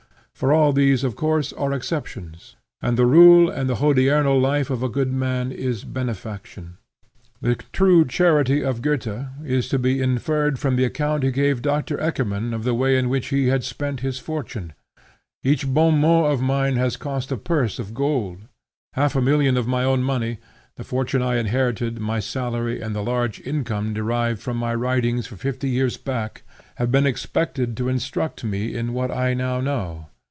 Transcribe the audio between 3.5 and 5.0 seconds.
hodiernal life of a